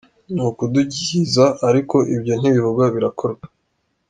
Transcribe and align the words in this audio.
Ni 0.33 0.41
ukudukiza, 0.49 1.45
ariko 1.69 1.95
ibyo 2.15 2.33
ntibivugwa 2.39 2.85
birakorwa. 2.95 3.45